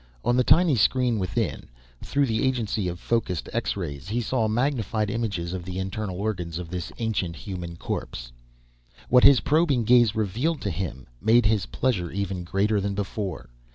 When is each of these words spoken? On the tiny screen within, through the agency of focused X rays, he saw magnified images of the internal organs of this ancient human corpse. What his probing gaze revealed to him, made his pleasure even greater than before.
On 0.25 0.35
the 0.35 0.43
tiny 0.43 0.75
screen 0.75 1.19
within, 1.19 1.69
through 2.03 2.25
the 2.25 2.43
agency 2.43 2.87
of 2.87 2.99
focused 2.99 3.47
X 3.53 3.77
rays, 3.77 4.07
he 4.07 4.19
saw 4.19 4.47
magnified 4.47 5.11
images 5.11 5.53
of 5.53 5.63
the 5.63 5.77
internal 5.77 6.15
organs 6.19 6.57
of 6.57 6.69
this 6.71 6.91
ancient 6.97 7.35
human 7.35 7.75
corpse. 7.75 8.31
What 9.09 9.23
his 9.25 9.41
probing 9.41 9.83
gaze 9.83 10.15
revealed 10.15 10.61
to 10.61 10.71
him, 10.71 11.05
made 11.21 11.45
his 11.45 11.67
pleasure 11.67 12.09
even 12.09 12.43
greater 12.43 12.81
than 12.81 12.95
before. 12.95 13.51